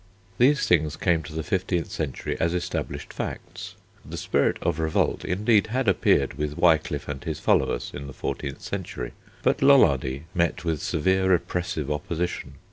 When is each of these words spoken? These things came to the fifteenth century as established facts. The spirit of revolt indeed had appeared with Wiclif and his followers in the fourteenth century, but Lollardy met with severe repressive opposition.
These 0.39 0.65
things 0.65 0.95
came 0.97 1.21
to 1.21 1.33
the 1.35 1.43
fifteenth 1.43 1.91
century 1.91 2.35
as 2.39 2.55
established 2.55 3.13
facts. 3.13 3.75
The 4.03 4.17
spirit 4.17 4.57
of 4.63 4.79
revolt 4.79 5.23
indeed 5.23 5.67
had 5.67 5.87
appeared 5.87 6.39
with 6.39 6.57
Wiclif 6.57 7.07
and 7.07 7.23
his 7.23 7.39
followers 7.39 7.91
in 7.93 8.07
the 8.07 8.11
fourteenth 8.13 8.61
century, 8.63 9.11
but 9.43 9.61
Lollardy 9.61 10.23
met 10.33 10.65
with 10.65 10.81
severe 10.81 11.29
repressive 11.29 11.91
opposition. 11.91 12.55